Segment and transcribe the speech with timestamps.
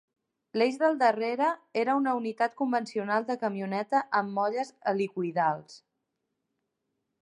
[0.59, 1.49] L'eix del darrere
[1.81, 5.83] era una unitat convencional de camioneta amb molles helicoïdals.